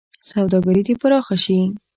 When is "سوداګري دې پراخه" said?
0.31-1.35